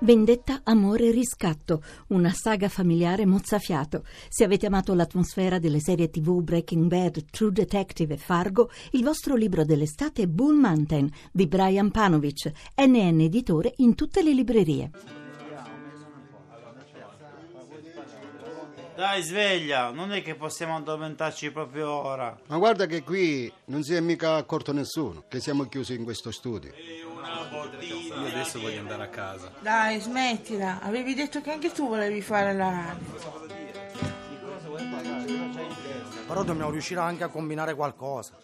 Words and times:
Vendetta, 0.00 0.60
amore 0.62 1.08
e 1.08 1.10
riscatto, 1.10 1.82
una 2.08 2.32
saga 2.32 2.68
familiare 2.68 3.26
mozzafiato. 3.26 4.04
Se 4.28 4.44
avete 4.44 4.66
amato 4.66 4.94
l'atmosfera 4.94 5.58
delle 5.58 5.80
serie 5.80 6.08
tv 6.08 6.40
Breaking 6.40 6.86
Bad, 6.86 7.24
True 7.30 7.50
Detective 7.50 8.14
e 8.14 8.16
Fargo, 8.16 8.70
il 8.92 9.02
vostro 9.02 9.34
libro 9.34 9.64
dell'estate 9.64 10.22
è 10.22 10.26
Bull 10.26 10.56
Mountain 10.56 11.10
di 11.32 11.48
Brian 11.48 11.90
Panovic, 11.90 12.52
NN 12.76 13.20
editore 13.22 13.72
in 13.78 13.96
tutte 13.96 14.22
le 14.22 14.32
librerie. 14.32 14.90
Dai, 18.94 19.22
sveglia, 19.22 19.90
non 19.90 20.12
è 20.12 20.22
che 20.22 20.36
possiamo 20.36 20.76
addormentarci 20.76 21.50
proprio 21.50 21.90
ora. 21.90 22.38
Ma 22.46 22.56
guarda 22.56 22.86
che 22.86 23.02
qui 23.02 23.52
non 23.66 23.82
si 23.82 23.94
è 23.94 24.00
mica 24.00 24.36
accorto 24.36 24.72
nessuno 24.72 25.24
che 25.28 25.40
siamo 25.40 25.64
chiusi 25.64 25.94
in 25.94 26.04
questo 26.04 26.30
studio. 26.30 26.72
Io 27.80 28.26
adesso 28.26 28.60
voglio 28.60 28.80
andare 28.80 29.02
a 29.02 29.08
casa. 29.08 29.50
Dai, 29.60 30.00
smettila. 30.00 30.80
Avevi 30.82 31.14
detto 31.14 31.40
che 31.40 31.52
anche 31.52 31.70
tu 31.72 31.88
volevi 31.88 32.20
fare 32.20 32.54
la 32.54 32.70
radio. 32.70 33.46
Però 36.26 36.42
dobbiamo 36.42 36.70
riuscire 36.70 37.00
anche 37.00 37.24
a 37.24 37.28
combinare 37.28 37.74
qualcosa. 37.74 38.38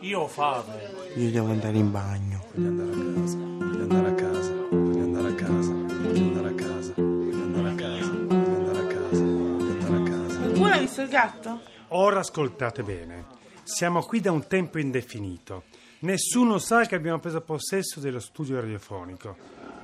Io 0.00 0.20
ho 0.20 0.28
fame. 0.28 0.90
Io 1.16 1.30
devo 1.30 1.50
andare 1.50 1.76
in 1.76 1.90
bagno. 1.90 2.44
Voglio 2.54 2.68
andare 2.68 2.88
a 2.90 2.94
casa. 2.94 3.36
Voglio 3.38 3.82
andare 3.82 4.08
a 4.08 4.14
casa. 4.14 4.52
Voglio 4.70 5.02
andare 5.02 5.28
a 5.28 5.34
casa. 5.34 5.72
Voglio 5.72 6.22
andare 6.22 6.48
a 6.48 6.54
casa. 6.54 6.92
Voglio 6.96 7.42
andare 7.42 7.68
a 7.68 7.74
casa. 7.74 8.22
Voglio 8.26 8.52
andare 8.52 8.78
a 8.78 8.86
casa. 8.86 9.22
Voglio 9.22 9.72
andare 9.72 9.98
a 9.98 10.02
casa. 10.02 10.38
Qualcuno 10.38 10.72
ha 10.72 10.78
visto 10.78 11.02
il 11.02 11.08
gatto? 11.08 11.60
Ora 11.88 12.20
ascoltate 12.20 12.82
bene. 12.82 13.24
Siamo 13.62 14.02
qui 14.02 14.20
da 14.20 14.32
un 14.32 14.46
tempo 14.46 14.78
indefinito. 14.78 15.64
Nessuno 16.02 16.58
sa 16.58 16.84
che 16.84 16.96
abbiamo 16.96 17.20
preso 17.20 17.40
possesso 17.42 18.00
dello 18.00 18.18
studio 18.18 18.60
radiofonico. 18.60 19.36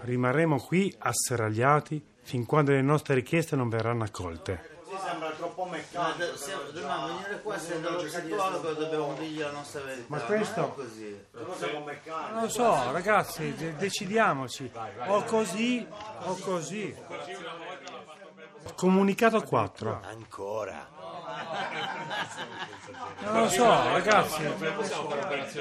Rimarremo 0.03 0.59
qui 0.61 0.93
asserragliati 0.99 2.05
fin 2.23 2.45
quando 2.45 2.73
le 2.73 2.83
nostre 2.83 3.15
richieste 3.15 3.55
non 3.57 3.69
verranno 3.69 4.03
accolte. 4.05 4.77
sembra 5.05 5.31
troppo 5.31 5.65
meccanico. 5.67 6.25
Dobbiamo 6.73 7.07
venire 7.07 7.41
qua 7.41 7.57
se 7.57 7.81
dello 7.81 8.03
catalogo 8.03 8.73
dobbiamo 8.73 9.15
dirgli 9.15 9.39
la 9.39 9.53
nostra 9.53 9.81
verità. 9.83 10.07
Ma 10.09 10.19
questo- 10.19 10.61
Non 10.61 10.71
è 10.71 10.75
così. 10.75 11.25
Non 12.33 12.43
lo 12.43 12.49
so, 12.49 12.91
ragazzi, 12.91 13.55
de- 13.55 13.77
decidiamoci. 13.77 14.71
O 15.07 15.23
così 15.23 15.87
o 16.25 16.35
così. 16.41 16.95
Comunicato 18.75 19.41
4. 19.43 20.01
Ancora. 20.05 20.97
Non 23.21 23.43
lo 23.43 23.49
so, 23.49 23.65
ragazzi. 23.65 24.43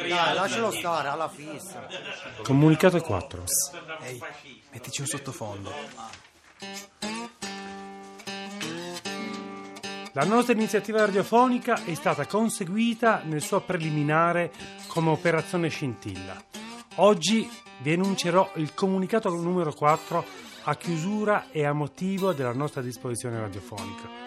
Dai, 0.07 0.33
lascialo 0.33 0.71
stare, 0.71 1.07
alla 1.07 1.27
fissa. 1.27 1.87
Comunicato 2.43 2.99
4. 3.01 3.43
Ehi, 4.01 4.21
mettici 4.71 5.01
un 5.01 5.07
sottofondo. 5.07 5.71
La 10.13 10.25
nostra 10.25 10.53
iniziativa 10.53 11.05
radiofonica 11.05 11.83
è 11.83 11.93
stata 11.93 12.25
conseguita 12.25 13.21
nel 13.23 13.41
suo 13.41 13.61
preliminare 13.61 14.51
come 14.88 15.11
operazione 15.11 15.69
scintilla. 15.69 16.43
Oggi 16.95 17.47
vi 17.79 17.93
annuncerò 17.93 18.51
il 18.55 18.73
comunicato 18.73 19.29
numero 19.29 19.71
4 19.73 20.25
a 20.63 20.75
chiusura 20.75 21.51
e 21.51 21.65
a 21.65 21.73
motivo 21.73 22.33
della 22.33 22.53
nostra 22.53 22.81
disposizione 22.81 23.39
radiofonica. 23.39 24.27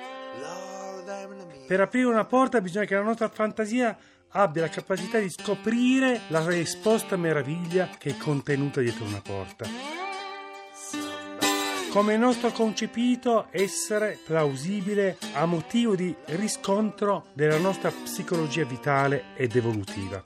Per 1.71 1.81
aprire 1.81 2.07
una 2.07 2.25
porta 2.25 2.61
bisogna 2.61 2.85
che 2.85 2.97
la 2.97 3.03
nostra 3.03 3.29
fantasia 3.29 3.97
abbia 4.31 4.63
la 4.63 4.69
capacità 4.69 5.21
di 5.21 5.31
scoprire 5.31 6.23
la 6.27 6.45
risposta 6.45 7.17
meraviglia 7.17 7.91
che 7.97 8.11
è 8.11 8.17
contenuta 8.17 8.81
dietro 8.81 9.05
una 9.05 9.21
porta. 9.23 9.67
Come 11.91 12.15
è 12.15 12.17
nostro 12.17 12.51
concepito 12.51 13.47
essere 13.53 14.19
plausibile 14.27 15.17
a 15.35 15.47
motivo 15.47 15.95
di 15.95 16.13
riscontro 16.25 17.27
della 17.35 17.59
nostra 17.59 17.93
psicologia 17.93 18.65
vitale 18.65 19.27
ed 19.36 19.55
evolutiva. 19.55 20.20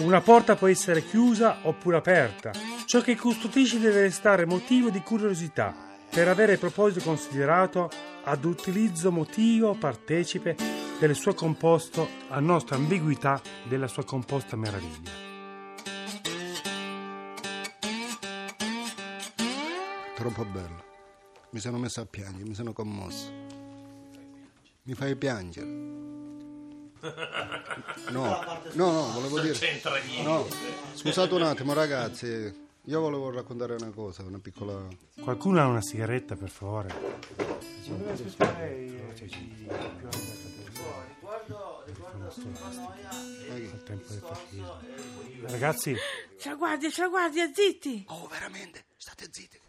Una 0.00 0.20
porta 0.20 0.54
può 0.54 0.68
essere 0.68 1.02
chiusa 1.02 1.60
oppure 1.62 1.96
aperta. 1.96 2.50
Ciò 2.84 3.00
che 3.00 3.16
custodisce 3.16 3.78
deve 3.78 4.02
restare 4.02 4.44
motivo 4.44 4.90
di 4.90 5.00
curiosità 5.00 5.74
per 6.10 6.28
avere 6.28 6.52
il 6.52 6.58
proposito 6.58 7.02
considerato 7.02 8.09
ad 8.24 8.44
utilizzo 8.44 9.10
motivo 9.10 9.74
partecipe 9.74 10.56
del 10.98 11.14
suo 11.14 11.34
composto 11.34 12.08
a 12.28 12.40
nostra 12.40 12.76
ambiguità 12.76 13.40
della 13.66 13.88
sua 13.88 14.04
composta 14.04 14.56
meraviglia. 14.56 15.10
Troppo 20.14 20.44
bello. 20.44 20.84
Mi 21.50 21.60
sono 21.60 21.78
messo 21.78 22.00
a 22.02 22.06
piangere, 22.06 22.44
mi 22.44 22.54
sono 22.54 22.72
commosso. 22.72 23.32
Mi 24.82 24.94
fai 24.94 25.16
piangere. 25.16 25.88
No, 28.10 28.60
no, 28.72 28.90
no, 28.90 29.10
volevo 29.12 29.40
dire. 29.40 29.56
No, 30.22 30.46
scusate 30.94 31.32
un 31.32 31.42
attimo, 31.42 31.72
ragazzi. 31.72 32.68
Io 32.84 33.00
volevo 33.00 33.30
raccontare 33.30 33.74
una 33.74 33.90
cosa, 33.90 34.22
una 34.22 34.38
piccola. 34.38 34.86
Qualcuno 35.20 35.60
ha 35.60 35.66
una 35.66 35.82
sigaretta, 35.82 36.34
per 36.34 36.48
favore? 36.48 36.88
Ragazzi, 45.42 45.94
C'è 46.38 46.48
la 46.48 46.54
guardia, 46.56 46.88
c'è 46.88 47.02
la 47.02 47.08
guardia, 47.08 47.52
zitti. 47.52 48.04
Oh, 48.08 48.26
veramente? 48.28 48.86
State 48.96 49.28
zitti. 49.30 49.60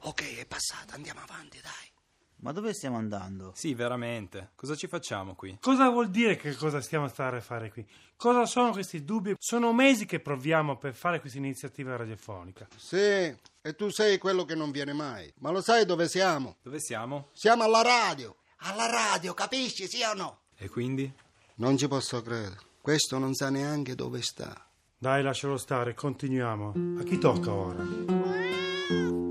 Ok, 0.00 0.38
è 0.38 0.46
passata, 0.46 0.94
andiamo 0.94 1.20
avanti, 1.20 1.60
dai. 1.60 1.97
Ma 2.40 2.52
dove 2.52 2.72
stiamo 2.72 2.96
andando? 2.96 3.52
Sì, 3.54 3.74
veramente. 3.74 4.50
Cosa 4.54 4.74
ci 4.76 4.86
facciamo 4.86 5.34
qui? 5.34 5.58
cosa 5.60 5.88
vuol 5.88 6.08
dire 6.08 6.36
che 6.36 6.54
cosa 6.54 6.80
stiamo 6.80 7.06
a 7.06 7.08
stare 7.08 7.38
a 7.38 7.40
fare 7.40 7.70
qui? 7.70 7.84
Cosa 8.16 8.46
sono 8.46 8.70
questi 8.70 9.04
dubbi? 9.04 9.34
Sono 9.38 9.72
mesi 9.72 10.06
che 10.06 10.20
proviamo 10.20 10.76
per 10.76 10.94
fare 10.94 11.20
questa 11.20 11.38
iniziativa 11.38 11.96
radiofonica. 11.96 12.68
Sì, 12.76 12.96
e 12.96 13.74
tu 13.76 13.90
sei 13.90 14.18
quello 14.18 14.44
che 14.44 14.54
non 14.54 14.70
viene 14.70 14.92
mai. 14.92 15.32
Ma 15.38 15.50
lo 15.50 15.60
sai 15.60 15.84
dove 15.84 16.08
siamo? 16.08 16.56
Dove 16.62 16.80
siamo? 16.80 17.28
Siamo 17.32 17.64
alla 17.64 17.82
radio. 17.82 18.36
Alla 18.58 18.86
radio, 18.90 19.34
capisci, 19.34 19.86
sì 19.86 20.02
o 20.02 20.14
no? 20.14 20.40
E 20.56 20.68
quindi? 20.68 21.10
Non 21.56 21.76
ci 21.76 21.86
posso 21.88 22.22
credere. 22.22 22.56
Questo 22.80 23.18
non 23.18 23.34
sa 23.34 23.50
neanche 23.50 23.94
dove 23.94 24.22
sta. 24.22 24.66
Dai, 24.96 25.22
lascialo 25.22 25.56
stare, 25.56 25.94
continuiamo. 25.94 26.72
A 26.98 27.02
chi 27.04 27.18
tocca 27.18 27.52
ora? 27.52 29.26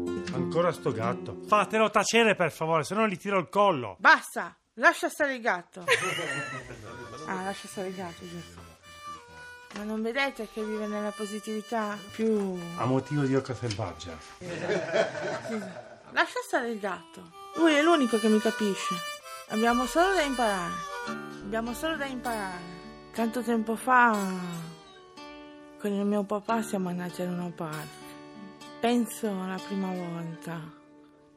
Ancora 0.47 0.71
sto 0.71 0.93
gatto. 0.93 1.41
Fatelo 1.45 1.89
tacere, 1.89 2.33
per 2.33 2.53
favore, 2.53 2.85
se 2.85 2.95
no 2.95 3.05
gli 3.05 3.17
tiro 3.17 3.37
il 3.37 3.49
collo. 3.49 3.97
Basta, 3.99 4.55
lascia 4.75 5.09
stare 5.09 5.35
il 5.35 5.41
gatto. 5.41 5.83
Ah, 7.29 7.43
lascia 7.43 7.67
stare 7.67 7.89
il 7.89 7.95
gatto, 7.95 8.25
giusto. 8.25 8.61
Ma 9.75 9.83
non 9.83 10.01
vedete 10.01 10.47
che 10.49 10.63
vive 10.63 10.87
nella 10.87 11.11
positività 11.11 11.97
più... 12.11 12.57
A 12.77 12.85
motivo 12.85 13.23
di 13.23 13.35
oca 13.35 13.53
selvaggia. 13.53 14.17
Lascia 16.11 16.39
stare 16.45 16.69
il 16.69 16.79
gatto. 16.79 17.31
Lui 17.55 17.73
è 17.73 17.81
l'unico 17.83 18.17
che 18.17 18.29
mi 18.29 18.39
capisce. 18.39 18.95
Abbiamo 19.49 19.85
solo 19.87 20.13
da 20.13 20.21
imparare. 20.21 20.73
Abbiamo 21.41 21.73
solo 21.73 21.97
da 21.97 22.05
imparare. 22.05 22.61
Tanto 23.11 23.41
tempo 23.41 23.75
fa, 23.75 24.17
con 25.79 25.91
il 25.91 26.05
mio 26.05 26.23
papà 26.23 26.61
siamo 26.61 26.87
andati 26.87 27.23
ad 27.23 27.27
una 27.27 27.51
park. 27.53 28.06
Penso 28.79 29.27
la 29.27 29.59
prima 29.65 29.91
volta. 29.91 30.59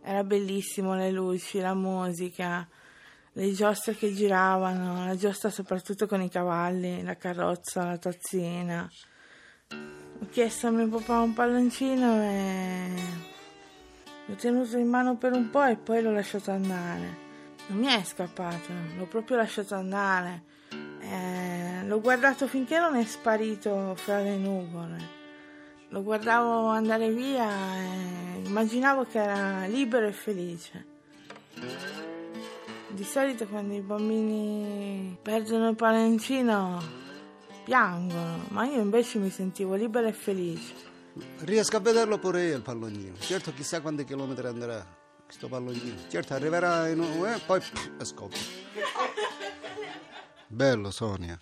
Era 0.03 0.25
bellissimo 0.25 0.95
le 0.95 1.11
luci, 1.11 1.59
la 1.59 1.75
musica, 1.75 2.69
le 3.33 3.53
giostre 3.53 3.95
che 3.95 4.13
giravano, 4.13 5.07
la 5.07 5.17
giostra 5.17 5.51
soprattutto 5.51 6.07
con 6.07 6.21
i 6.23 6.29
cavalli, 6.29 7.03
la 7.03 7.17
carrozza, 7.17 7.85
la 7.85 7.99
tazzina. 7.99 8.91
Ho 9.71 10.27
chiesto 10.31 10.67
a 10.67 10.71
mio 10.71 10.89
papà 10.89 11.21
un 11.21 11.33
palloncino 11.33 12.23
e 12.23 13.29
L'ho 14.31 14.37
tenuto 14.37 14.79
in 14.79 14.87
mano 14.87 15.17
per 15.17 15.33
un 15.33 15.51
po' 15.51 15.65
e 15.65 15.75
poi 15.75 16.01
l'ho 16.01 16.13
lasciato 16.13 16.53
andare. 16.53 17.29
Non 17.67 17.79
mi 17.79 17.87
è 17.87 18.01
scappato, 18.05 18.73
l'ho 18.97 19.07
proprio 19.07 19.37
lasciato 19.37 19.75
andare. 19.75 20.45
Eh, 21.01 21.85
l'ho 21.85 22.01
guardato 22.01 22.47
finché 22.47 22.79
non 22.79 22.95
è 22.95 23.05
sparito 23.05 23.93
fra 23.97 24.21
le 24.21 24.37
nuvole. 24.37 25.20
Lo 25.91 26.03
guardavo 26.03 26.69
andare 26.69 27.11
via 27.11 27.49
e 27.77 28.43
immaginavo 28.45 29.05
che 29.07 29.21
era 29.21 29.67
libero 29.67 30.07
e 30.07 30.13
felice. 30.13 30.87
Di 32.89 33.05
solito 33.05 33.47
quando 33.47 33.75
i 33.75 33.81
bambini 33.81 35.19
perdono 35.21 35.69
il 35.69 35.75
palloncino 35.77 36.81
piangono, 37.65 38.45
ma 38.51 38.67
io 38.67 38.81
invece 38.81 39.19
mi 39.19 39.31
sentivo 39.31 39.75
libera 39.75 40.07
e 40.07 40.13
felice. 40.13 40.75
Riesco 41.39 41.77
a 41.77 41.81
vederlo 41.81 42.19
pure 42.19 42.45
io 42.45 42.57
il 42.57 42.63
pallonino. 42.63 43.17
Certo, 43.19 43.53
chissà 43.53 43.81
quanti 43.81 44.05
chilometri 44.05 44.47
andrà 44.47 44.87
questo 45.25 45.49
pallonino. 45.49 46.03
Certo, 46.09 46.35
arriverà 46.35 46.89
in 46.89 47.01
un... 47.01 47.27
eh, 47.27 47.41
poi 47.45 47.59
pff, 47.59 48.03
scoppia. 48.05 48.39
Bello, 50.47 50.91
Sonia. 50.93 51.39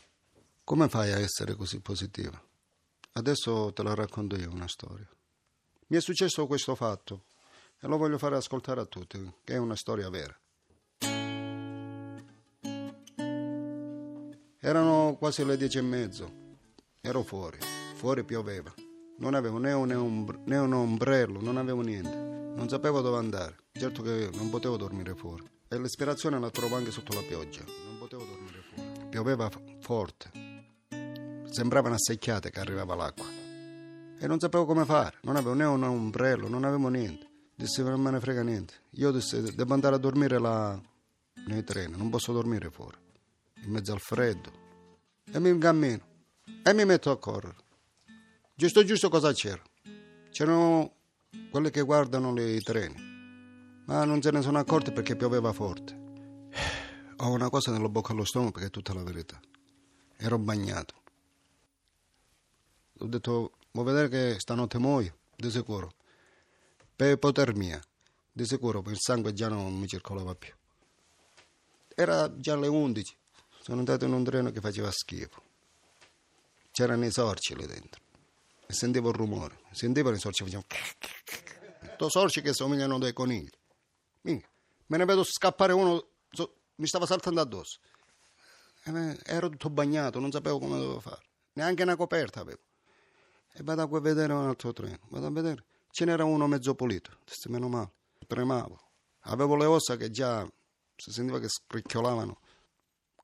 Come 0.64 0.88
fai 0.88 1.12
a 1.12 1.18
essere 1.18 1.54
così 1.54 1.80
positiva? 1.80 2.42
Adesso 3.18 3.72
te 3.72 3.82
la 3.82 3.94
racconto 3.94 4.36
io 4.36 4.48
una 4.48 4.68
storia. 4.68 5.08
Mi 5.88 5.96
è 5.96 6.00
successo 6.00 6.46
questo 6.46 6.76
fatto 6.76 7.24
e 7.80 7.88
lo 7.88 7.96
voglio 7.96 8.16
fare 8.16 8.36
ascoltare 8.36 8.80
a 8.80 8.84
tutti, 8.84 9.18
che 9.42 9.54
è 9.54 9.56
una 9.56 9.74
storia 9.74 10.08
vera. 10.08 10.38
Erano 14.60 15.16
quasi 15.18 15.44
le 15.44 15.56
dieci 15.56 15.78
e 15.78 15.82
mezzo, 15.82 16.32
ero 17.00 17.24
fuori, 17.24 17.58
fuori 17.96 18.22
pioveva, 18.22 18.72
non 19.16 19.34
avevo 19.34 19.58
né 19.58 19.72
un, 19.72 19.90
un, 19.90 20.42
né 20.44 20.56
un 20.56 20.72
ombrello, 20.72 21.40
non 21.40 21.56
avevo 21.56 21.80
niente, 21.80 22.14
non 22.14 22.68
sapevo 22.68 23.00
dove 23.00 23.18
andare, 23.18 23.56
certo 23.72 24.00
che 24.02 24.30
non 24.32 24.48
potevo 24.48 24.76
dormire 24.76 25.16
fuori. 25.16 25.44
E 25.66 25.76
l'ispirazione 25.76 26.38
la 26.38 26.50
trovo 26.50 26.76
anche 26.76 26.92
sotto 26.92 27.14
la 27.14 27.22
pioggia, 27.26 27.64
non 27.84 27.98
potevo 27.98 28.24
dormire 28.24 28.62
fuori, 28.72 29.08
pioveva 29.08 29.50
forte, 29.80 30.47
sembrava 31.50 31.88
una 31.88 31.98
secchiata 31.98 32.50
che 32.50 32.60
arrivava 32.60 32.94
l'acqua 32.94 33.26
e 34.20 34.26
non 34.26 34.40
sapevo 34.40 34.64
come 34.64 34.84
fare, 34.84 35.18
non 35.22 35.36
avevo 35.36 35.54
né 35.54 35.64
un 35.64 35.82
ombrello, 35.82 36.48
non 36.48 36.64
avevo 36.64 36.88
niente, 36.88 37.26
dissi 37.54 37.82
non 37.82 38.00
me 38.00 38.10
ne 38.10 38.20
frega 38.20 38.42
niente, 38.42 38.74
io 38.90 39.10
dissi 39.12 39.54
devo 39.54 39.74
andare 39.74 39.94
a 39.94 39.98
dormire 39.98 40.38
là 40.38 40.80
nei 41.46 41.64
treni, 41.64 41.96
non 41.96 42.10
posso 42.10 42.32
dormire 42.32 42.70
fuori 42.70 42.96
in 43.62 43.70
mezzo 43.70 43.92
al 43.92 44.00
freddo 44.00 44.50
e 45.30 45.38
mi 45.40 45.50
incammino 45.50 46.06
e 46.62 46.72
mi 46.72 46.84
metto 46.84 47.10
a 47.10 47.18
correre. 47.18 47.56
Giusto 48.54 48.82
giusto 48.84 49.08
cosa 49.08 49.32
c'era? 49.32 49.62
C'erano 50.30 50.92
quelli 51.50 51.70
che 51.70 51.82
guardano 51.82 52.38
i 52.40 52.60
treni, 52.60 52.96
ma 53.86 54.04
non 54.04 54.20
se 54.20 54.30
ne 54.30 54.42
sono 54.42 54.58
accorti 54.58 54.92
perché 54.92 55.16
pioveva 55.16 55.52
forte. 55.52 55.96
Ho 57.18 57.30
una 57.30 57.50
cosa 57.50 57.72
nella 57.72 57.88
bocca 57.88 58.12
allo 58.12 58.24
stomaco 58.24 58.52
perché 58.52 58.68
è 58.68 58.70
tutta 58.70 58.94
la 58.94 59.02
verità. 59.02 59.40
Ero 60.16 60.38
bagnato. 60.38 60.94
Ho 62.98 63.06
detto, 63.06 63.52
vuoi 63.70 63.84
vedere 63.86 64.08
che 64.08 64.40
stanotte 64.40 64.78
muoio? 64.78 65.18
Di 65.36 65.50
sicuro. 65.50 65.92
Per 66.94 67.12
ipotermia. 67.12 67.80
Di 68.32 68.44
sicuro, 68.44 68.82
il 68.86 68.98
sangue 68.98 69.32
già 69.32 69.48
non 69.48 69.76
mi 69.78 69.86
circolava 69.86 70.34
più. 70.34 70.52
Era 71.94 72.36
già 72.38 72.56
le 72.56 72.68
11 72.68 73.16
sono 73.68 73.80
andato 73.80 74.06
in 74.06 74.14
un 74.14 74.24
treno 74.24 74.50
che 74.50 74.60
faceva 74.60 74.90
schifo. 74.90 75.42
C'erano 76.70 77.04
i 77.04 77.10
sorci 77.10 77.54
lì 77.54 77.66
dentro. 77.66 78.00
E 78.66 78.72
sentivo 78.72 79.10
il 79.10 79.14
rumore. 79.14 79.60
Sentivo 79.72 80.10
i 80.10 80.18
sorci 80.18 80.42
facevano... 80.42 80.66
Due 81.98 82.08
sorci 82.08 82.40
che 82.40 82.54
somigliano 82.54 82.94
a 82.94 82.98
dei 82.98 83.12
conigli. 83.12 83.50
Minchia. 84.22 84.48
Me 84.86 84.96
ne 84.96 85.04
vedo 85.04 85.22
scappare 85.22 85.74
uno... 85.74 86.02
Mi 86.76 86.86
stava 86.86 87.04
saltando 87.04 87.42
addosso. 87.42 87.78
Ero 89.24 89.50
tutto 89.50 89.68
bagnato, 89.68 90.18
non 90.18 90.30
sapevo 90.30 90.58
come 90.58 90.78
dovevo 90.78 91.00
fare. 91.00 91.20
Neanche 91.52 91.82
una 91.82 91.96
coperta 91.96 92.40
avevo. 92.40 92.60
E 93.58 93.62
vado 93.64 93.82
a 93.82 94.00
vedere 94.00 94.32
un 94.32 94.46
altro 94.46 94.72
treno. 94.72 95.00
Vado 95.08 95.26
a 95.26 95.30
vedere. 95.30 95.64
Ce 95.90 96.04
n'era 96.04 96.24
uno 96.24 96.46
mezzo 96.46 96.76
pulito. 96.76 97.10
Meno 97.46 97.68
male. 97.68 97.90
Tremavo. 98.24 98.78
Avevo 99.22 99.56
le 99.56 99.64
ossa 99.64 99.96
che 99.96 100.10
già 100.10 100.48
si 100.94 101.10
sentiva 101.10 101.38
che 101.38 101.48
scricchiolavano 101.48 102.40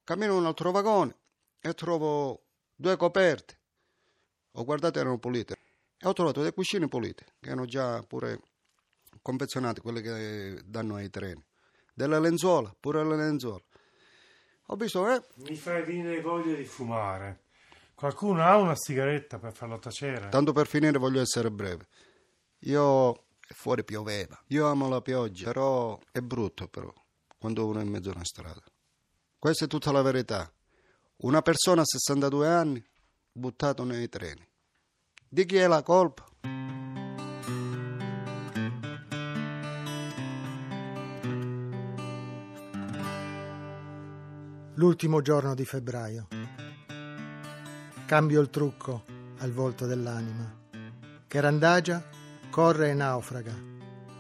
Cammino 0.02 0.32
in 0.32 0.40
un 0.40 0.46
altro 0.46 0.70
vagone 0.70 1.16
e 1.60 1.72
trovo 1.72 2.42
due 2.74 2.96
coperte. 2.96 3.58
Ho 4.52 4.64
guardato 4.64 4.98
erano 4.98 5.18
pulite. 5.18 5.56
E 5.96 6.06
ho 6.08 6.12
trovato 6.12 6.42
dei 6.42 6.52
cuscini 6.52 6.88
puliti, 6.88 7.24
che 7.40 7.46
erano 7.46 7.64
già 7.64 8.02
pure 8.02 8.40
confezionati, 9.22 9.80
quelli 9.80 10.02
che 10.02 10.60
danno 10.64 10.96
ai 10.96 11.08
treni. 11.10 11.42
Delle 11.94 12.20
lenzuola, 12.20 12.74
pure 12.78 13.04
le 13.04 13.16
lenzuola. 13.16 13.62
Ho 14.66 14.76
visto, 14.76 15.08
eh? 15.08 15.22
Mi 15.36 15.56
fai 15.56 15.84
venire 15.84 16.20
voglia 16.20 16.54
di 16.54 16.64
fumare. 16.64 17.43
Qualcuno 17.94 18.42
ha 18.42 18.56
una 18.56 18.74
sigaretta 18.74 19.38
per 19.38 19.54
farlo 19.54 19.78
tacere? 19.78 20.28
Tanto 20.28 20.52
per 20.52 20.66
finire 20.66 20.98
voglio 20.98 21.20
essere 21.20 21.50
breve. 21.50 21.86
Io 22.60 23.26
fuori 23.38 23.84
pioveva. 23.84 24.38
Io 24.48 24.66
amo 24.66 24.88
la 24.88 25.00
pioggia, 25.00 25.44
però 25.44 25.98
è 26.10 26.20
brutto 26.20 26.68
però 26.68 26.92
quando 27.38 27.66
uno 27.66 27.78
è 27.78 27.82
in 27.82 27.90
mezzo 27.90 28.10
a 28.10 28.14
una 28.14 28.24
strada. 28.24 28.62
Questa 29.38 29.66
è 29.66 29.68
tutta 29.68 29.92
la 29.92 30.02
verità. 30.02 30.50
Una 31.18 31.42
persona 31.42 31.82
a 31.82 31.84
62 31.84 32.48
anni 32.48 32.84
buttato 33.30 33.84
nei 33.84 34.08
treni. 34.08 34.46
Di 35.28 35.44
chi 35.44 35.56
è 35.56 35.66
la 35.66 35.82
colpa? 35.82 36.24
L'ultimo 44.76 45.20
giorno 45.20 45.54
di 45.54 45.64
febbraio. 45.64 46.28
Cambio 48.06 48.40
il 48.40 48.50
trucco 48.50 49.04
al 49.38 49.52
volto 49.52 49.86
dell'anima, 49.86 50.54
che 51.26 51.40
randagia, 51.40 52.06
corre 52.50 52.90
e 52.90 52.94
naufraga, 52.94 53.54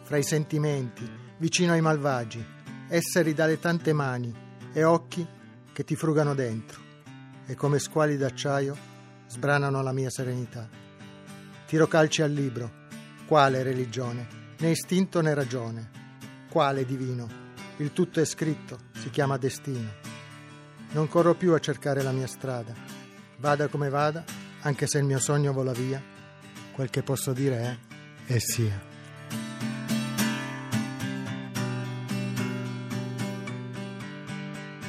fra 0.02 0.16
i 0.16 0.22
sentimenti, 0.22 1.08
vicino 1.38 1.72
ai 1.72 1.80
malvagi, 1.80 2.44
esseri 2.88 3.34
dalle 3.34 3.58
tante 3.58 3.92
mani, 3.92 4.34
e 4.72 4.84
occhi 4.84 5.26
che 5.72 5.84
ti 5.84 5.96
frugano 5.96 6.34
dentro 6.34 6.80
e 7.46 7.54
come 7.54 7.78
squali 7.78 8.16
d'acciaio 8.16 8.76
sbranano 9.26 9.82
la 9.82 9.92
mia 9.92 10.10
serenità. 10.10 10.68
Tiro 11.66 11.86
calci 11.86 12.22
al 12.22 12.32
libro. 12.32 12.82
Quale 13.26 13.62
religione? 13.62 14.26
Né 14.58 14.70
istinto 14.70 15.20
né 15.20 15.34
ragione. 15.34 15.90
Quale 16.48 16.84
divino? 16.84 17.42
Il 17.78 17.92
tutto 17.92 18.20
è 18.20 18.24
scritto, 18.24 18.78
si 18.92 19.10
chiama 19.10 19.36
destino. 19.36 19.90
Non 20.92 21.08
corro 21.08 21.34
più 21.34 21.52
a 21.52 21.58
cercare 21.58 22.02
la 22.02 22.12
mia 22.12 22.26
strada. 22.26 22.93
Vada 23.44 23.68
come 23.68 23.90
vada, 23.90 24.24
anche 24.62 24.86
se 24.86 24.96
il 24.96 25.04
mio 25.04 25.18
sogno 25.18 25.52
vola 25.52 25.72
via, 25.72 26.02
quel 26.72 26.88
che 26.88 27.02
posso 27.02 27.34
dire 27.34 27.78
è 28.26 28.32
e 28.32 28.40
sia. 28.40 28.82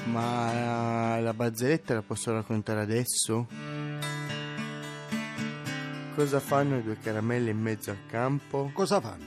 Ma 0.06 1.20
la 1.20 1.34
barzelletta 1.34 1.96
la 1.96 2.02
posso 2.02 2.32
raccontare 2.32 2.80
adesso? 2.80 3.46
Cosa 6.16 6.40
fanno 6.40 6.78
i 6.78 6.84
due 6.84 6.98
caramelle 6.98 7.50
in 7.50 7.60
mezzo 7.60 7.92
al 7.92 8.06
campo? 8.10 8.72
Cosa 8.74 9.02
fanno? 9.02 9.26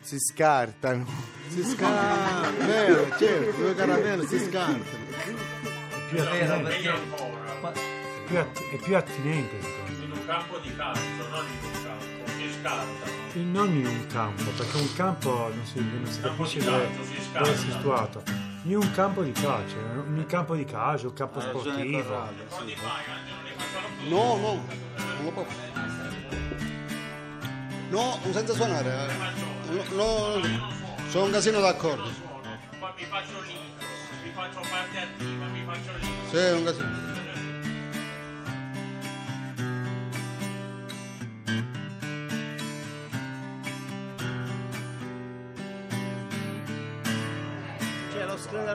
Si 0.00 0.18
scartano. 0.18 1.06
Si 1.48 1.62
scartano, 1.64 2.64
vero, 2.64 3.14
certo, 3.18 3.60
due 3.60 3.74
caramelle 3.74 4.26
si 4.26 4.38
scartano. 4.38 4.84
Più 6.08 6.22
attinente, 6.22 6.76
è 6.78 7.89
più, 8.30 8.38
att- 8.38 8.70
è 8.70 8.76
più 8.76 8.96
attinente 8.96 9.60
secondo 9.60 9.98
me. 9.98 10.04
In 10.04 10.10
un 10.12 10.26
campo 10.26 10.58
di 10.58 10.76
calcio, 10.76 11.00
non 11.30 11.44
in 11.46 11.64
un 11.64 11.82
campo, 11.82 12.30
si 12.36 12.52
scartano. 12.60 13.18
E 13.32 13.38
non 13.38 13.68
in 13.74 13.86
un 13.86 14.06
campo, 14.06 14.44
perché 14.56 14.76
un 14.76 14.94
campo 14.94 15.30
non 15.52 15.64
si, 15.66 15.80
non 15.80 16.06
si 16.06 16.20
capisce 16.20 16.58
dove, 16.64 16.88
si 17.02 17.30
dove 17.32 17.50
è 17.50 17.54
scarta. 17.56 17.56
situato. 17.56 18.22
In 18.64 18.76
un 18.76 18.90
campo 18.92 19.22
di 19.22 19.32
calcio, 19.32 19.76
in 19.78 20.14
un 20.18 20.26
campo 20.26 20.54
di 20.54 20.64
calcio, 20.64 21.08
un 21.08 21.12
campo 21.14 21.40
sportivo. 21.40 22.28
No, 24.08 24.36
no, 24.36 24.64
non 25.16 25.24
lo 25.24 25.30
posso. 25.32 25.68
No, 27.90 28.18
senza 28.32 28.52
suonare. 28.54 29.08
eh. 29.08 29.94
No, 29.94 30.36
no, 30.36 30.68
sono 31.08 31.24
un 31.24 31.30
casino 31.32 31.60
d'accordo. 31.60 32.04
Mi 32.04 33.06
faccio 33.06 33.40
lì, 33.42 33.54
mi 34.24 34.30
faccio 34.34 34.60
parte 34.60 34.98
attiva, 34.98 35.44
mi 35.46 35.64
faccio 35.64 35.90
lì. 35.98 36.08
Sì, 36.30 36.36
è 36.36 36.52
un 36.52 36.64
casino. 36.64 37.19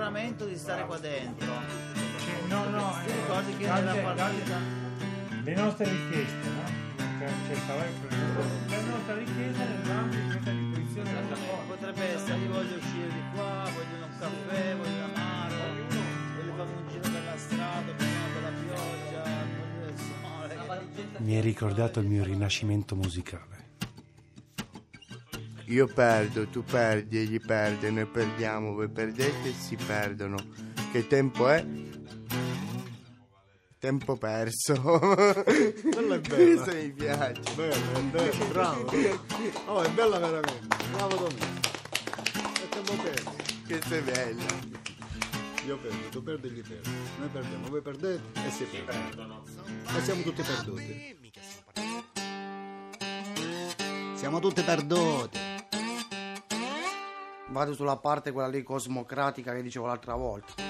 Lo 0.05 0.12
scleramento 0.12 0.45
di 0.45 0.55
stare 0.55 0.85
qua 0.85 0.97
dentro. 1.00 1.47
No, 2.47 2.69
no, 2.69 2.93
Ti 3.05 3.12
ricordi 3.12 3.57
che 3.57 3.67
nella 3.67 3.95
partita... 3.95 4.57
le 5.43 5.55
nostre 5.55 5.89
richieste, 5.89 6.50
no? 6.50 6.83
La 7.17 8.81
nostra 8.81 9.15
richiesta 9.15 9.63
nell'ambito 9.63 10.21
di 10.21 10.27
questa 10.29 10.51
disposizione 10.51 11.12
della. 11.12 11.35
Potrebbe 11.67 12.13
essere, 12.13 12.38
io 12.38 12.51
voglio 12.51 12.75
uscire 12.75 13.07
di 13.07 13.21
qua, 13.33 13.63
voglio 13.74 14.05
un 14.05 14.17
caffè, 14.19 14.75
voglio 14.75 14.95
un 14.95 15.15
amaro, 15.15 15.55
voglio 16.35 16.53
fare 16.55 16.69
un 16.69 16.88
giro 16.89 17.01
per 17.01 17.24
la 17.24 17.38
strada, 17.38 17.91
prima 17.93 18.27
della 18.33 18.51
pioggia, 18.62 19.24
voglio 19.57 19.88
il 19.89 19.97
sole. 19.97 21.17
Mi 21.17 21.35
hai 21.35 21.41
ricordato 21.41 22.00
il 22.00 22.07
mio 22.07 22.24
rinascimento 22.24 22.95
musicale. 22.95 23.54
Io 25.67 25.88
perdo, 25.88 26.48
tu 26.48 26.63
perdi, 26.63 27.17
egli 27.17 27.39
perde, 27.39 27.89
noi 27.89 28.05
perdiamo, 28.05 28.74
voi 28.74 28.88
perdete 28.88 29.50
e 29.50 29.53
si 29.53 29.75
perdono. 29.75 30.38
Che 30.91 31.07
tempo 31.07 31.50
è? 31.50 31.65
Tempo 33.79 34.15
perso. 34.15 34.74
Quella 34.81 36.15
è 36.15 36.19
bella. 36.19 36.62
Questo 36.63 36.75
mi 36.75 36.91
piace. 36.91 37.41
Bello, 37.55 37.91
è 37.93 38.01
bello, 38.01 38.45
bravo. 38.45 38.91
Oh, 39.65 39.81
è 39.81 39.89
bella 39.89 40.19
veramente. 40.19 40.75
Bravo 40.91 41.15
Domenico. 41.15 41.69
È 42.62 42.69
tempo 42.69 42.93
perso. 43.01 43.36
Questo 43.65 43.95
è 43.95 44.01
bello. 44.01 44.43
Io 45.65 45.77
perdo, 45.77 46.10
tu 46.10 46.24
perdi, 46.24 46.50
gli 46.50 46.62
perdi. 46.62 46.89
Noi 47.17 47.29
perdiamo, 47.29 47.69
voi 47.69 47.81
perdete 47.81 48.22
e 48.45 48.51
si 48.51 48.65
perdono. 48.86 49.43
E 49.98 50.01
siamo 50.03 50.22
tutti 50.22 50.43
perduti. 50.43 51.17
Siamo 54.15 54.39
tutti 54.39 54.62
perduti. 54.62 55.44
Vado 57.55 57.74
sulla 57.74 57.95
parte 57.95 58.33
quella 58.33 58.50
lì 58.50 58.63
cosmocratica 58.63 59.53
che 59.53 59.62
dicevo 59.62 59.85
l'altra 59.85 60.13
volta. 60.15 60.62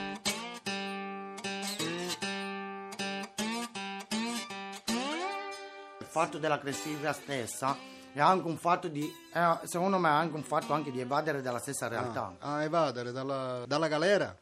Il 5.98 6.06
fatto 6.06 6.38
della 6.38 6.60
classifica 6.60 7.12
stessa 7.12 7.76
è 8.14 8.20
anche 8.20 8.48
un 8.48 8.58
fatto 8.58 8.88
di, 8.88 9.12
è, 9.34 9.62
secondo 9.64 9.98
me 9.98 10.10
è 10.10 10.12
anche 10.12 10.36
un 10.36 10.44
fatto 10.44 10.74
anche 10.74 10.92
di 10.92 11.00
evadere 11.00 11.42
dalla 11.42 11.58
stessa 11.58 11.88
realtà. 11.88 12.36
Ah, 12.38 12.62
evadere 12.62 13.12
dalla, 13.12 13.64
dalla 13.66 13.88
galera? 13.88 14.38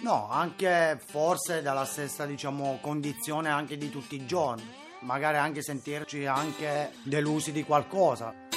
No, 0.00 0.30
anche 0.30 0.98
forse 0.98 1.60
dalla 1.60 1.84
stessa, 1.84 2.24
diciamo, 2.24 2.78
condizione 2.80 3.50
anche 3.50 3.76
di 3.76 3.90
tutti 3.90 4.14
i 4.14 4.24
giorni. 4.24 4.66
Magari 5.00 5.36
anche 5.36 5.60
sentirci 5.60 6.24
anche 6.24 6.92
delusi 7.02 7.52
di 7.52 7.64
qualcosa. 7.64 8.48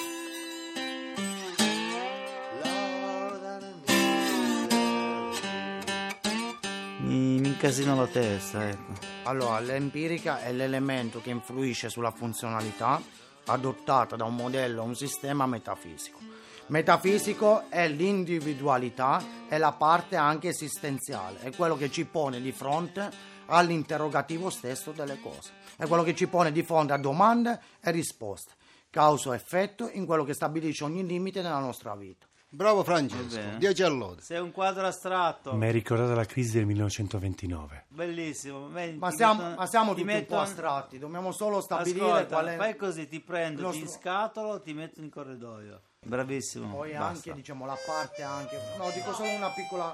Incasino 7.55 7.95
la 7.95 8.07
testa, 8.07 8.67
ecco. 8.67 8.93
Allora, 9.23 9.59
l'empirica 9.61 10.41
è 10.41 10.51
l'elemento 10.51 11.21
che 11.21 11.29
influisce 11.29 11.89
sulla 11.89 12.11
funzionalità 12.11 13.01
adottata 13.45 14.17
da 14.17 14.25
un 14.25 14.35
modello 14.35 14.81
o 14.81 14.85
un 14.85 14.95
sistema 14.95 15.45
metafisico. 15.45 16.19
Metafisico 16.67 17.69
è 17.69 17.87
l'individualità 17.87 19.23
e 19.47 19.57
la 19.57 19.71
parte 19.71 20.17
anche 20.17 20.49
esistenziale, 20.49 21.39
è 21.39 21.55
quello 21.55 21.77
che 21.77 21.89
ci 21.89 22.03
pone 22.05 22.41
di 22.41 22.51
fronte 22.51 23.09
all'interrogativo 23.45 24.49
stesso 24.49 24.91
delle 24.91 25.19
cose, 25.21 25.51
è 25.77 25.87
quello 25.87 26.03
che 26.03 26.15
ci 26.15 26.27
pone 26.27 26.51
di 26.51 26.61
fronte 26.61 26.91
a 26.91 26.97
domande 26.97 27.59
e 27.81 27.91
risposte, 27.91 28.51
causa-effetto 28.95 29.89
in 29.91 30.05
quello 30.05 30.23
che 30.23 30.33
stabilisce 30.33 30.85
ogni 30.85 31.05
limite 31.05 31.41
nella 31.41 31.59
nostra 31.59 31.93
vita. 31.95 32.25
Bravo 32.47 32.81
Francesco, 32.85 33.35
bene. 33.35 33.57
10 33.57 33.83
all'ode. 33.83 34.21
Sei 34.21 34.39
un 34.39 34.53
quadro 34.53 34.87
astratto. 34.87 35.53
Mi 35.53 35.65
hai 35.65 35.73
ricordato 35.73 36.13
la 36.15 36.23
crisi 36.23 36.53
del 36.53 36.65
1929. 36.65 37.87
Bellissimo. 37.89 38.69
Me- 38.69 38.95
Ma 38.97 39.09
ti 39.09 39.17
siamo, 39.17 39.43
metto- 39.43 39.55
ma 39.59 39.65
siamo 39.67 39.93
ti 39.93 39.99
tutti 39.99 40.09
un 40.13 40.15
metto 40.19 40.35
po' 40.35 40.39
astratti, 40.41 40.97
dobbiamo 40.97 41.33
solo 41.33 41.59
stabilire 41.59 42.05
Ascolta, 42.05 42.25
qual 42.27 42.45
è... 42.47 42.55
fai 42.55 42.75
così, 42.77 43.09
ti 43.09 43.19
prendo, 43.19 43.69
ti 43.71 43.79
stru- 43.85 43.91
scatolo, 43.91 44.61
ti 44.61 44.73
metto 44.73 45.01
in 45.01 45.09
corridoio. 45.09 45.81
Bravissimo. 46.07 46.75
Poi 46.75 46.91
basta. 46.91 47.05
anche 47.07 47.33
diciamo 47.33 47.65
la 47.65 47.77
parte 47.83 48.21
anche 48.21 48.59
no 48.77 48.91
dico 48.91 49.11
solo 49.13 49.31
una 49.31 49.49
piccola 49.49 49.91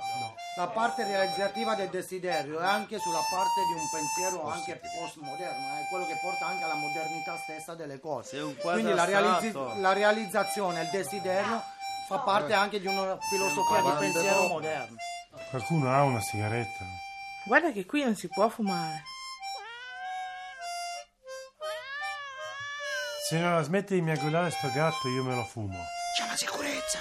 la 0.57 0.67
parte 0.67 1.05
realizzativa 1.05 1.73
del 1.75 1.87
desiderio 1.87 2.59
e 2.59 2.65
anche 2.65 2.99
sulla 2.99 3.21
parte 3.31 3.61
di 3.65 3.79
un 3.79 3.89
pensiero 3.89 4.45
anche 4.49 4.81
postmoderno 4.99 5.77
è 5.77 5.87
quello 5.89 6.05
che 6.07 6.17
porta 6.21 6.47
anche 6.47 6.65
alla 6.65 6.75
modernità 6.75 7.37
stessa 7.37 7.75
delle 7.75 8.01
cose 8.01 8.55
quindi 8.59 8.93
la, 8.93 9.05
realizzi- 9.05 9.53
la 9.79 9.93
realizzazione 9.93 10.81
il 10.81 10.89
desiderio 10.91 11.63
fa 12.09 12.19
parte 12.19 12.51
anche 12.51 12.81
di 12.81 12.87
una 12.87 13.17
filosofia 13.29 13.81
di 13.81 13.91
pensiero 13.97 14.47
moderno 14.47 14.97
Qualcuno 15.49 15.93
ha 15.93 16.03
una 16.03 16.19
sigaretta? 16.21 16.85
Guarda 17.45 17.71
che 17.71 17.85
qui 17.85 18.03
non 18.03 18.15
si 18.15 18.27
può 18.27 18.49
fumare. 18.49 19.03
Se 23.27 23.39
non 23.39 23.55
la 23.55 23.61
smette 23.61 23.95
di 23.95 24.01
miagolare 24.01 24.51
sto 24.51 24.69
gatto, 24.73 25.07
io 25.07 25.23
me 25.23 25.35
lo 25.35 25.43
fumo. 25.43 25.79
C'è 26.17 26.27
la 26.27 26.35
sicurezza. 26.35 26.99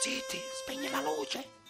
Zitti, 0.00 0.38
spegni 0.62 0.90
la 0.90 1.00
luce. 1.00 1.60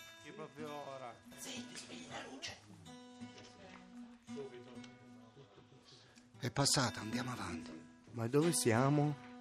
È 6.38 6.50
passata, 6.50 7.00
andiamo 7.00 7.32
avanti. 7.32 7.70
Ma 8.12 8.26
dove 8.26 8.52
siamo? 8.52 9.31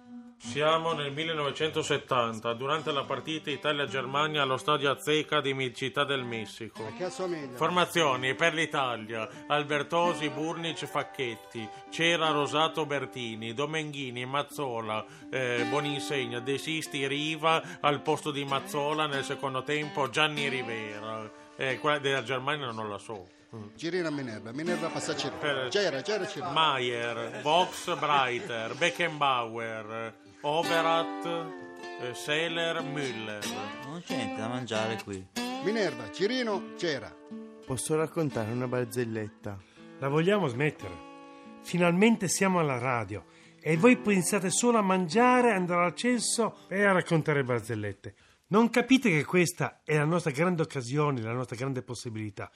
Siamo 0.44 0.92
nel 0.92 1.12
1970, 1.12 2.52
durante 2.54 2.90
la 2.90 3.04
partita 3.04 3.48
Italia-Germania 3.48 4.42
allo 4.42 4.56
stadio 4.56 4.90
Azteca 4.90 5.40
di 5.40 5.72
Città 5.72 6.02
del 6.04 6.24
Messico. 6.24 6.82
Formazioni 7.54 8.34
per 8.34 8.52
l'Italia: 8.52 9.28
Albertosi, 9.46 10.28
Burnic, 10.30 10.84
Facchetti, 10.84 11.66
Cera, 11.90 12.30
Rosato, 12.30 12.84
Bertini, 12.86 13.54
Domenghini, 13.54 14.26
Mazzola, 14.26 15.06
eh, 15.30 15.64
Boninsegna, 15.70 16.40
De 16.40 16.58
Sisti, 16.58 17.06
Riva 17.06 17.62
al 17.80 18.00
posto 18.02 18.32
di 18.32 18.44
Mazzola 18.44 19.06
nel 19.06 19.22
secondo 19.24 19.62
tempo, 19.62 20.10
Gianni 20.10 20.48
Rivera. 20.48 21.30
Eh, 21.56 21.78
quella 21.78 21.98
della 22.00 22.24
Germania 22.24 22.72
non 22.72 22.90
la 22.90 22.98
so. 22.98 23.28
Girina 23.76 24.08
Minerva, 24.10 24.50
Minerva 24.50 24.88
passa 24.88 25.12
c'era. 25.14 25.36
Per- 25.36 25.68
C'era, 25.68 26.00
c'era, 26.00 26.24
c'era. 26.24 26.48
Maier, 26.50 27.40
Vox, 27.42 27.94
Breiter, 27.98 28.74
Beckenbauer, 28.74 30.14
Overath, 30.44 31.24
eh, 32.00 32.14
Seller, 32.14 32.82
Müller. 32.82 33.40
Non 33.86 34.02
c'è 34.04 34.16
niente 34.16 34.40
da 34.40 34.48
mangiare 34.48 34.98
qui. 35.04 35.24
Minerva, 35.62 36.10
Cirino, 36.10 36.72
c'era. 36.76 37.14
Posso 37.64 37.94
raccontare 37.94 38.50
una 38.50 38.66
barzelletta? 38.66 39.56
La 40.00 40.08
vogliamo 40.08 40.48
smettere? 40.48 41.10
Finalmente 41.62 42.26
siamo 42.26 42.58
alla 42.58 42.78
radio 42.78 43.24
e 43.60 43.76
voi 43.76 43.96
pensate 43.98 44.50
solo 44.50 44.78
a 44.78 44.82
mangiare, 44.82 45.52
andare 45.52 45.84
al 45.84 45.94
cesso 45.94 46.66
e 46.68 46.82
a 46.82 46.90
raccontare 46.90 47.44
barzellette. 47.44 48.14
Non 48.48 48.68
capite 48.68 49.10
che 49.10 49.24
questa 49.24 49.82
è 49.84 49.96
la 49.96 50.04
nostra 50.04 50.32
grande 50.32 50.62
occasione, 50.62 51.22
la 51.22 51.32
nostra 51.32 51.54
grande 51.54 51.82
possibilità. 51.82 52.50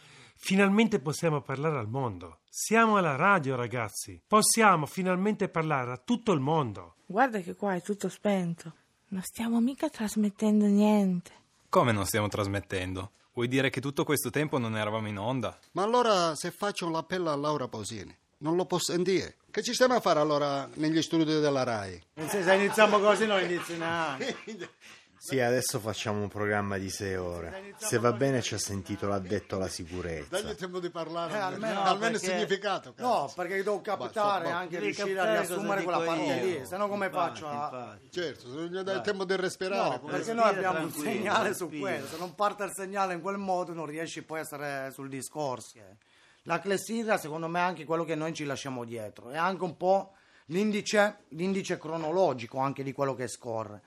Finalmente 0.47 1.01
possiamo 1.01 1.41
parlare 1.41 1.77
al 1.77 1.89
mondo. 1.89 2.39
Siamo 2.49 2.99
alla 2.99 3.17
radio, 3.17 3.57
ragazzi. 3.57 4.23
Possiamo 4.25 4.87
finalmente 4.87 5.49
parlare 5.49 5.91
a 5.91 5.97
tutto 5.97 6.31
il 6.31 6.39
mondo. 6.39 6.95
Guarda 7.05 7.41
che 7.41 7.57
qua 7.57 7.75
è 7.75 7.83
tutto 7.83 8.09
spento. 8.09 8.73
Non 9.09 9.23
stiamo 9.23 9.61
mica 9.61 9.89
trasmettendo 9.89 10.67
niente. 10.67 11.33
Come 11.69 11.91
non 11.91 12.07
stiamo 12.07 12.29
trasmettendo? 12.29 13.11
Vuoi 13.33 13.49
dire 13.49 13.71
che 13.71 13.81
tutto 13.81 14.05
questo 14.05 14.31
tempo 14.31 14.57
non 14.59 14.77
eravamo 14.77 15.09
in 15.09 15.19
onda? 15.19 15.59
Ma 15.73 15.83
allora 15.83 16.37
se 16.37 16.53
faccio 16.53 16.89
l'appello 16.89 17.33
a 17.33 17.35
Laura 17.35 17.67
Pausini, 17.67 18.17
non 18.39 18.55
lo 18.55 18.67
posso 18.67 18.93
sentire. 18.93 19.39
Che 19.51 19.65
ci 19.65 19.75
stiamo 19.75 19.95
a 19.95 20.01
fare 20.01 20.21
allora 20.21 20.69
negli 20.75 21.03
studi 21.03 21.25
della 21.25 21.65
RAI? 21.65 22.01
se 22.29 22.55
iniziamo 22.55 23.01
così 23.01 23.27
non 23.27 23.43
inizi 23.43 23.77
neanche 23.77 24.37
Sì, 25.19 25.41
adesso 25.41 25.81
facciamo 25.81 26.21
un 26.21 26.29
programma 26.29 26.77
di 26.79 26.89
sei 26.91 27.17
ore. 27.17 27.75
Se 27.79 27.99
va 27.99 28.13
bene 28.13 28.43
ci 28.43 28.55
ha 28.55 28.59
sentito 28.59 29.09
l'addetto 29.09 29.57
alla 29.57 29.69
sicurezza. 29.69 30.41
Dagli 30.41 30.55
tempo 30.55 30.79
di 30.79 30.91
parlare, 30.91 31.33
Eh, 31.35 31.39
almeno, 31.39 31.67
almeno 31.67 31.81
almeno 31.91 32.15
il 32.15 32.21
perché- 32.21 32.37
significato. 32.37 32.93
cazzo. 32.95 33.09
no 33.09 33.33
perché 33.35 33.57
devo 33.57 33.81
captare 33.81 34.43
Basta, 34.45 34.57
anche 34.57 34.79
devi 34.79 34.85
riuscire 34.93 35.19
a 35.19 35.31
riassumere 35.33 35.83
quella 35.83 35.99
parte 36.01 36.23
io. 36.23 36.45
lì 36.45 36.67
se 36.67 36.77
no 36.77 36.89
come 36.89 37.07
Infatti, 37.07 37.41
faccio 37.41 37.49
a... 37.49 37.65
infatti. 37.65 38.11
Certo, 38.11 38.41
se 38.51 38.55
non 38.57 38.67
gli 38.67 38.79
dai 38.79 38.95
il 38.97 39.01
tempo 39.03 39.25
di 39.25 39.37
respirare. 39.37 39.89
No, 40.01 40.01
perché 40.01 40.33
noi 40.33 40.49
abbiamo 40.49 40.79
un 40.81 40.93
segnale 40.93 41.55
su 41.55 41.69
quello. 41.71 42.07
Se 42.07 42.17
non 42.19 42.35
parte 42.35 42.65
il 42.65 42.73
segnale 42.75 43.15
in 43.15 43.21
quel 43.21 43.39
modo, 43.39 43.73
non 43.73 43.87
riesci 43.87 44.23
poi 44.23 44.41
a 44.41 44.45
stare 44.45 44.91
sul 44.93 45.09
discorso. 45.09 45.79
eh. 45.79 45.97
La 46.43 46.61
clessidra, 46.61 47.17
secondo 47.19 47.49
me, 47.49 47.59
è 47.59 47.63
anche 47.63 47.85
quello 47.85 48.05
che 48.05 48.15
noi 48.15 48.33
ci 48.33 48.45
lasciamo 48.45 48.85
dietro. 48.85 49.31
È 49.31 49.37
anche 49.37 49.65
un 49.65 49.77
po' 49.77 50.13
l'indice, 50.47 51.25
l'indice 51.31 51.77
cronologico 51.79 52.59
anche 52.59 52.83
di 52.85 52.93
quello 52.93 53.15
che 53.15 53.27
scorre. 53.27 53.83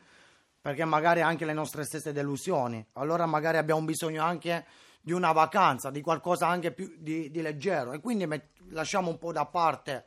Perché 0.61 0.83
magari 0.85 1.21
anche 1.21 1.45
le 1.45 1.53
nostre 1.53 1.83
stesse 1.83 2.11
delusioni. 2.11 2.85
Allora 2.93 3.25
magari 3.25 3.57
abbiamo 3.57 3.81
bisogno 3.81 4.23
anche 4.23 4.65
di 5.01 5.13
una 5.13 5.31
vacanza, 5.31 5.89
di 5.89 6.01
qualcosa 6.01 6.47
anche 6.47 6.71
più 6.71 6.93
di, 6.97 7.31
di 7.31 7.41
leggero. 7.41 7.93
E 7.93 7.99
quindi 7.99 8.25
met- 8.27 8.59
lasciamo 8.69 9.09
un 9.09 9.17
po' 9.17 9.31
da 9.31 9.45
parte 9.45 10.05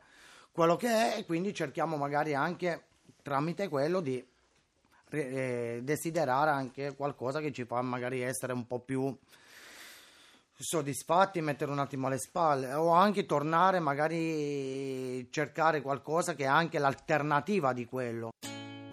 quello 0.51 0.75
che 0.75 0.87
è 0.87 1.17
e 1.17 1.25
quindi 1.25 1.53
cerchiamo 1.53 1.97
magari 1.97 2.35
anche 2.35 2.83
tramite 3.23 3.67
quello 3.67 3.99
di 4.01 4.23
eh, 5.09 5.79
desiderare 5.81 6.51
anche 6.51 6.95
qualcosa 6.95 7.39
che 7.39 7.51
ci 7.51 7.65
fa 7.65 7.81
magari 7.81 8.21
essere 8.21 8.53
un 8.53 8.67
po' 8.67 8.79
più 8.79 9.15
soddisfatti, 10.55 11.41
mettere 11.41 11.71
un 11.71 11.79
attimo 11.79 12.07
alle 12.07 12.19
spalle 12.19 12.73
o 12.73 12.89
anche 12.89 13.25
tornare 13.25 13.79
magari 13.79 15.27
cercare 15.31 15.81
qualcosa 15.81 16.35
che 16.35 16.43
è 16.43 16.47
anche 16.47 16.79
l'alternativa 16.79 17.73
di 17.73 17.85
quello 17.85 18.29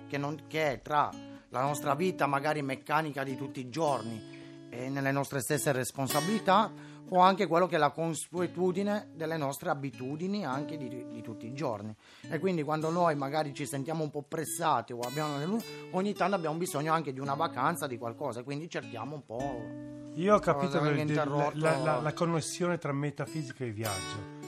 che, 0.08 0.18
non, 0.18 0.46
che 0.48 0.72
è 0.72 0.80
tra 0.80 1.29
la 1.50 1.60
nostra 1.62 1.94
vita 1.94 2.26
magari 2.26 2.62
meccanica 2.62 3.22
di 3.24 3.36
tutti 3.36 3.60
i 3.60 3.68
giorni 3.68 4.38
e 4.70 4.88
nelle 4.88 5.10
nostre 5.12 5.40
stesse 5.40 5.72
responsabilità 5.72 6.70
o 7.12 7.18
anche 7.18 7.48
quello 7.48 7.66
che 7.66 7.74
è 7.74 7.78
la 7.78 7.90
consuetudine 7.90 9.08
delle 9.14 9.36
nostre 9.36 9.68
abitudini 9.70 10.44
anche 10.44 10.76
di, 10.76 10.88
di 11.10 11.20
tutti 11.22 11.44
i 11.46 11.52
giorni 11.52 11.92
e 12.30 12.38
quindi 12.38 12.62
quando 12.62 12.88
noi 12.90 13.16
magari 13.16 13.52
ci 13.52 13.66
sentiamo 13.66 14.04
un 14.04 14.10
po' 14.10 14.22
pressati 14.22 14.92
o 14.92 15.00
abbiamo 15.00 15.58
ogni 15.90 16.14
tanto 16.14 16.36
abbiamo 16.36 16.56
bisogno 16.56 16.92
anche 16.92 17.12
di 17.12 17.18
una 17.18 17.34
vacanza 17.34 17.88
di 17.88 17.98
qualcosa 17.98 18.44
quindi 18.44 18.68
cerchiamo 18.70 19.16
un 19.16 19.24
po' 19.24 19.88
Io 20.14 20.34
ho 20.36 20.38
capito 20.38 20.84
interrotto. 20.84 21.52
la, 21.58 21.76
la- 21.78 22.00
la 22.00 22.12
connessione 22.12 22.78
tra 22.78 22.92
metafisica 22.92 23.64
e 23.64 23.70
viaggio. 23.70 24.38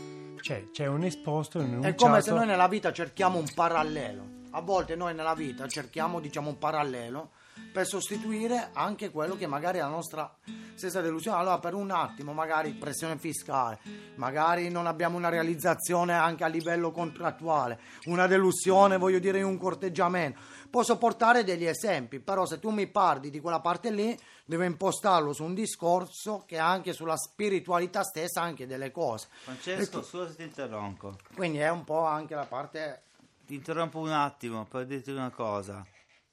Cioè, 0.41 0.71
c'è 0.73 0.87
un 0.87 1.05
esposto 1.05 1.59
e 1.59 1.63
un 1.63 1.67
È 1.69 1.71
enunciato. 1.71 2.05
come 2.05 2.21
se 2.21 2.33
noi 2.33 2.47
nella 2.47 2.67
vita 2.67 2.93
cerchiamo 2.93 3.39
un 3.39 3.47
parallelo. 3.55 4.25
A 4.55 4.61
volte 4.61 4.97
noi 4.97 5.15
nella 5.15 5.35
vita 5.35 5.67
cerchiamo, 5.67 6.21
diciamo, 6.21 6.51
un 6.51 6.59
parallelo 6.59 7.31
per 7.73 7.87
sostituire 7.87 8.69
anche 8.75 9.11
quello 9.11 9.35
che 9.35 9.47
magari 9.47 9.79
è 9.79 9.81
la 9.81 9.89
nostra 9.89 10.31
stessa 10.75 11.01
delusione. 11.01 11.39
Allora, 11.39 11.59
per 11.59 11.73
un 11.73 11.91
attimo, 11.91 12.35
magari 12.35 12.73
pressione 12.73 13.17
fiscale, 13.17 13.79
magari 14.17 14.69
non 14.69 14.87
abbiamo 14.87 15.17
una 15.17 15.31
realizzazione 15.31 16.13
anche 16.13 16.45
a 16.45 16.49
livello 16.49 16.91
contrattuale, 16.91 17.81
una 18.05 18.27
delusione, 18.27 18.99
voglio 18.99 19.19
dire, 19.21 19.39
in 19.39 19.47
un 19.47 19.57
corteggiamento. 19.57 20.39
Posso 20.69 20.99
portare 20.99 21.45
degli 21.45 21.65
esempi, 21.65 22.21
però 22.21 22.45
se 22.45 22.59
tu 22.59 22.69
mi 22.69 22.87
parli 22.89 23.31
di 23.31 23.41
quella 23.41 23.61
parte 23.61 23.91
lì, 23.91 24.15
devo 24.45 24.65
impostarlo 24.65 25.33
su 25.33 25.45
un 25.45 25.55
discorso 25.55 26.45
che 26.47 26.59
anche 26.59 26.93
sulla 26.93 27.17
spiritualità 27.17 28.03
stessa 28.03 28.43
anche 28.43 28.67
delle 28.67 28.91
cose. 28.91 29.29
Francesco, 29.31 30.03
scusa 30.03 30.29
se 30.29 30.37
ti 30.37 30.43
interrompo. 30.43 31.17
Quindi 31.35 31.59
è 31.59 31.71
un 31.71 31.85
po' 31.85 32.05
anche 32.05 32.35
la 32.35 32.45
parte 32.45 33.05
Ti 33.53 33.59
interrompo 33.59 33.99
un 33.99 34.09
attimo 34.09 34.65
per 34.65 34.87
dirti 34.87 35.11
una 35.11 35.29
cosa. 35.29 35.87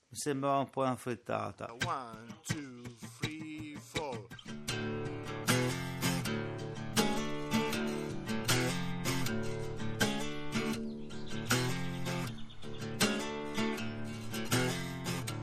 Mi 0.08 0.18
sembrava 0.18 0.60
un 0.60 0.70
po' 0.70 0.84
una 0.84 0.96
frittata. 0.96 1.70
One, 1.86 2.40
two, 2.46 2.82
three, 3.20 3.76
four. 3.76 4.26